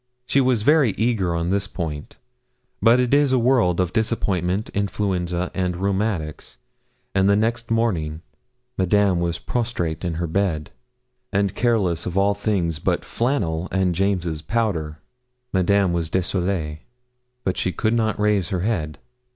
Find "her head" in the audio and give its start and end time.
18.49-18.97